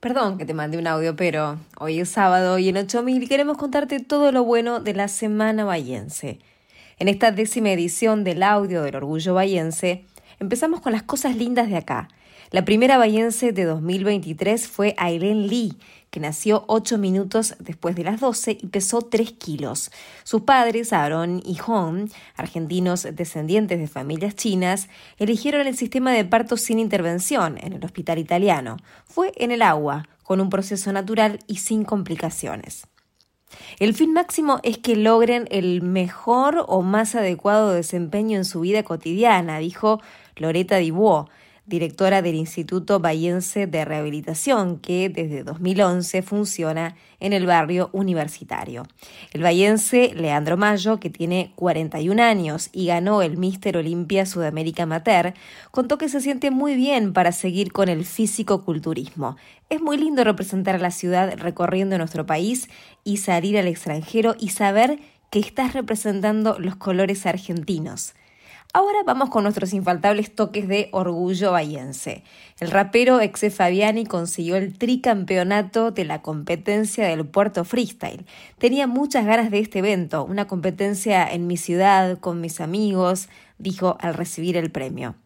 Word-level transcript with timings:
Perdón 0.00 0.38
que 0.38 0.46
te 0.46 0.54
mandé 0.54 0.78
un 0.78 0.86
audio, 0.86 1.14
pero 1.14 1.58
hoy 1.78 2.00
es 2.00 2.08
sábado 2.08 2.58
y 2.58 2.70
en 2.70 2.78
8000 2.78 3.28
queremos 3.28 3.58
contarte 3.58 4.00
todo 4.00 4.32
lo 4.32 4.44
bueno 4.44 4.80
de 4.80 4.94
la 4.94 5.08
Semana 5.08 5.66
Bayense. 5.66 6.38
En 6.98 7.08
esta 7.08 7.32
décima 7.32 7.70
edición 7.70 8.24
del 8.24 8.42
audio 8.42 8.82
del 8.82 8.96
Orgullo 8.96 9.34
Bayense, 9.34 10.06
empezamos 10.38 10.80
con 10.80 10.92
las 10.92 11.02
cosas 11.02 11.36
lindas 11.36 11.68
de 11.68 11.76
acá. 11.76 12.08
La 12.52 12.64
primera 12.64 12.98
bayense 12.98 13.52
de 13.52 13.64
2023 13.64 14.66
fue 14.66 14.96
Aileen 14.98 15.46
Lee, 15.46 15.78
que 16.10 16.18
nació 16.18 16.64
ocho 16.66 16.98
minutos 16.98 17.54
después 17.60 17.94
de 17.94 18.02
las 18.02 18.18
12 18.18 18.58
y 18.60 18.66
pesó 18.66 19.02
3 19.02 19.30
kilos. 19.34 19.92
Sus 20.24 20.40
padres, 20.40 20.92
Aaron 20.92 21.40
y 21.46 21.54
Hong, 21.58 22.08
argentinos 22.34 23.06
descendientes 23.12 23.78
de 23.78 23.86
familias 23.86 24.34
chinas, 24.34 24.88
eligieron 25.18 25.68
el 25.68 25.76
sistema 25.76 26.10
de 26.10 26.24
parto 26.24 26.56
sin 26.56 26.80
intervención 26.80 27.56
en 27.62 27.74
el 27.74 27.84
hospital 27.84 28.18
italiano. 28.18 28.78
Fue 29.04 29.32
en 29.36 29.52
el 29.52 29.62
agua, 29.62 30.08
con 30.24 30.40
un 30.40 30.50
proceso 30.50 30.92
natural 30.92 31.38
y 31.46 31.58
sin 31.58 31.84
complicaciones. 31.84 32.88
El 33.78 33.94
fin 33.94 34.12
máximo 34.12 34.58
es 34.64 34.76
que 34.78 34.96
logren 34.96 35.46
el 35.52 35.82
mejor 35.82 36.64
o 36.66 36.82
más 36.82 37.14
adecuado 37.14 37.72
desempeño 37.72 38.36
en 38.36 38.44
su 38.44 38.58
vida 38.62 38.82
cotidiana, 38.82 39.58
dijo 39.60 40.00
Loreta 40.34 40.78
Dibuo, 40.78 41.28
directora 41.66 42.22
del 42.22 42.34
Instituto 42.34 43.00
Bayense 43.00 43.66
de 43.66 43.84
Rehabilitación, 43.84 44.78
que 44.78 45.08
desde 45.08 45.44
2011 45.44 46.22
funciona 46.22 46.96
en 47.20 47.32
el 47.32 47.46
barrio 47.46 47.90
universitario. 47.92 48.86
El 49.32 49.42
bayense 49.42 50.12
Leandro 50.14 50.56
Mayo, 50.56 50.98
que 50.98 51.10
tiene 51.10 51.52
41 51.56 52.22
años 52.22 52.70
y 52.72 52.86
ganó 52.86 53.22
el 53.22 53.36
Mister 53.36 53.76
Olimpia 53.76 54.26
Sudamérica 54.26 54.84
Amateur, 54.84 55.34
contó 55.70 55.98
que 55.98 56.08
se 56.08 56.20
siente 56.20 56.50
muy 56.50 56.74
bien 56.74 57.12
para 57.12 57.32
seguir 57.32 57.72
con 57.72 57.88
el 57.88 58.04
físico-culturismo. 58.04 59.36
Es 59.68 59.80
muy 59.80 59.96
lindo 59.96 60.24
representar 60.24 60.76
a 60.76 60.78
la 60.78 60.90
ciudad 60.90 61.34
recorriendo 61.36 61.98
nuestro 61.98 62.26
país 62.26 62.68
y 63.04 63.18
salir 63.18 63.56
al 63.58 63.68
extranjero 63.68 64.34
y 64.38 64.48
saber 64.48 64.98
que 65.30 65.38
estás 65.38 65.74
representando 65.74 66.58
los 66.58 66.76
colores 66.76 67.24
argentinos. 67.26 68.14
Ahora 68.72 69.00
vamos 69.04 69.30
con 69.30 69.42
nuestros 69.42 69.72
infaltables 69.72 70.32
toques 70.32 70.68
de 70.68 70.90
orgullo 70.92 71.50
bayense. 71.50 72.22
El 72.60 72.70
rapero 72.70 73.20
Exe 73.20 73.50
Fabiani 73.50 74.06
consiguió 74.06 74.54
el 74.54 74.78
tricampeonato 74.78 75.90
de 75.90 76.04
la 76.04 76.22
competencia 76.22 77.08
del 77.08 77.26
Puerto 77.26 77.64
Freestyle. 77.64 78.24
Tenía 78.58 78.86
muchas 78.86 79.26
ganas 79.26 79.50
de 79.50 79.58
este 79.58 79.80
evento, 79.80 80.24
una 80.24 80.46
competencia 80.46 81.26
en 81.26 81.48
mi 81.48 81.56
ciudad, 81.56 82.18
con 82.20 82.40
mis 82.40 82.60
amigos, 82.60 83.28
dijo 83.58 83.96
al 83.98 84.14
recibir 84.14 84.56
el 84.56 84.70
premio. 84.70 85.16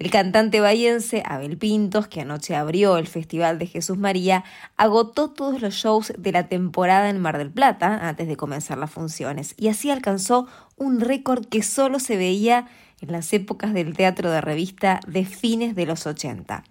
El 0.00 0.10
cantante 0.10 0.60
bayense 0.60 1.22
Abel 1.26 1.58
Pintos, 1.58 2.08
que 2.08 2.22
anoche 2.22 2.56
abrió 2.56 2.96
el 2.96 3.06
Festival 3.06 3.58
de 3.58 3.66
Jesús 3.66 3.98
María, 3.98 4.44
agotó 4.78 5.28
todos 5.28 5.60
los 5.60 5.74
shows 5.74 6.14
de 6.16 6.32
la 6.32 6.48
temporada 6.48 7.10
en 7.10 7.20
Mar 7.20 7.36
del 7.36 7.50
Plata 7.50 8.08
antes 8.08 8.26
de 8.26 8.38
comenzar 8.38 8.78
las 8.78 8.90
funciones 8.90 9.54
y 9.58 9.68
así 9.68 9.90
alcanzó 9.90 10.48
un 10.78 11.00
récord 11.00 11.44
que 11.44 11.62
solo 11.62 12.00
se 12.00 12.16
veía 12.16 12.66
en 13.02 13.12
las 13.12 13.30
épocas 13.34 13.74
del 13.74 13.94
teatro 13.94 14.30
de 14.30 14.40
revista 14.40 15.00
de 15.06 15.26
fines 15.26 15.74
de 15.74 15.84
los 15.84 16.06
80. 16.06 16.64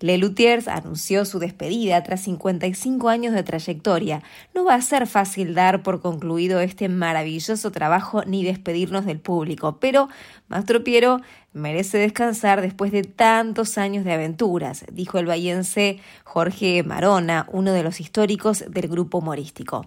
Lelutiers 0.00 0.68
anunció 0.68 1.24
su 1.24 1.38
despedida 1.38 2.02
tras 2.02 2.22
55 2.22 3.08
años 3.08 3.34
de 3.34 3.42
trayectoria. 3.42 4.22
No 4.54 4.64
va 4.64 4.74
a 4.74 4.82
ser 4.82 5.06
fácil 5.06 5.54
dar 5.54 5.82
por 5.82 6.00
concluido 6.00 6.60
este 6.60 6.88
maravilloso 6.88 7.70
trabajo 7.70 8.22
ni 8.24 8.44
despedirnos 8.44 9.06
del 9.06 9.20
público, 9.20 9.78
pero 9.80 10.08
Mastro 10.48 10.84
Piero 10.84 11.20
merece 11.52 11.98
descansar 11.98 12.60
después 12.60 12.92
de 12.92 13.04
tantos 13.04 13.78
años 13.78 14.04
de 14.04 14.12
aventuras, 14.12 14.84
dijo 14.92 15.18
el 15.18 15.28
vallense 15.28 16.00
Jorge 16.24 16.82
Marona, 16.82 17.46
uno 17.52 17.72
de 17.72 17.82
los 17.82 18.00
históricos 18.00 18.64
del 18.68 18.88
grupo 18.88 19.18
humorístico. 19.18 19.86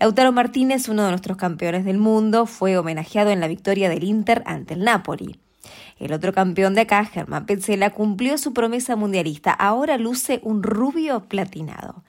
Lautaro 0.00 0.32
Martínez, 0.32 0.88
uno 0.88 1.04
de 1.04 1.10
nuestros 1.10 1.36
campeones 1.36 1.84
del 1.84 1.98
mundo, 1.98 2.46
fue 2.46 2.76
homenajeado 2.76 3.30
en 3.30 3.40
la 3.40 3.48
victoria 3.48 3.88
del 3.88 4.04
Inter 4.04 4.42
ante 4.44 4.74
el 4.74 4.80
Napoli. 4.80 5.38
El 5.98 6.12
otro 6.12 6.32
campeón 6.32 6.74
de 6.74 6.82
acá, 6.82 7.04
Germán 7.04 7.46
Petzela, 7.46 7.90
cumplió 7.90 8.38
su 8.38 8.52
promesa 8.52 8.96
mundialista. 8.96 9.52
Ahora 9.52 9.98
luce 9.98 10.40
un 10.42 10.62
rubio 10.62 11.20
platinado. 11.28 12.02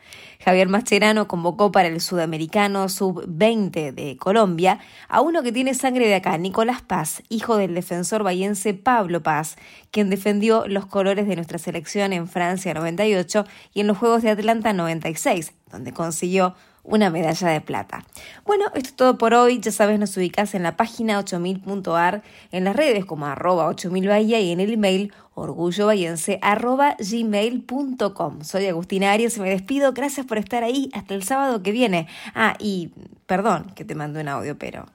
Javier 0.43 0.67
Mascherano 0.67 1.27
convocó 1.27 1.71
para 1.71 1.87
el 1.87 2.01
sudamericano 2.01 2.89
sub-20 2.89 3.93
de 3.93 4.17
Colombia 4.17 4.79
a 5.07 5.21
uno 5.21 5.43
que 5.43 5.51
tiene 5.51 5.73
sangre 5.73 6.07
de 6.07 6.15
acá, 6.15 6.37
Nicolás 6.37 6.81
Paz, 6.81 7.23
hijo 7.29 7.57
del 7.57 7.73
defensor 7.73 8.23
bayense 8.23 8.73
Pablo 8.73 9.23
Paz, 9.23 9.55
quien 9.91 10.09
defendió 10.09 10.67
los 10.67 10.85
colores 10.85 11.27
de 11.27 11.35
nuestra 11.35 11.57
selección 11.57 12.13
en 12.13 12.27
Francia 12.27 12.73
98 12.73 13.45
y 13.73 13.81
en 13.81 13.87
los 13.87 13.97
Juegos 13.97 14.21
de 14.21 14.31
Atlanta 14.31 14.73
96, 14.73 15.53
donde 15.71 15.93
consiguió 15.93 16.55
una 16.85 17.09
medalla 17.09 17.49
de 17.49 17.61
plata. 17.61 18.05
Bueno, 18.45 18.65
esto 18.75 18.79
es 18.79 18.95
todo 18.95 19.17
por 19.17 19.33
hoy. 19.33 19.59
Ya 19.59 19.71
sabes, 19.71 19.99
nos 19.99 20.15
ubicas 20.17 20.55
en 20.55 20.63
la 20.63 20.77
página 20.77 21.19
8000.ar, 21.19 22.23
en 22.51 22.63
las 22.63 22.75
redes 22.75 23.05
como 23.05 23.25
arroba 23.25 23.67
8000 23.67 24.07
Bahía 24.07 24.39
y 24.39 24.51
en 24.51 24.59
el 24.59 24.73
email 24.73 25.13
orgullobayense 25.33 26.39
arroba 26.41 26.95
gmail.com. 26.99 28.41
Soy 28.41 28.67
Agustina 28.67 29.11
Arias 29.11 29.37
y 29.37 29.41
me 29.41 29.49
despido. 29.49 29.93
Gracias 29.93 30.25
por 30.25 30.37
estar 30.37 30.63
ahí. 30.63 30.89
Hasta 30.93 31.13
el 31.13 31.23
sábado 31.23 31.61
que 31.61 31.71
viene. 31.71 32.07
Ah, 32.33 32.55
y 32.59 32.91
perdón 33.25 33.71
que 33.75 33.85
te 33.85 33.95
mando 33.95 34.19
un 34.19 34.27
audio, 34.27 34.57
pero 34.57 34.85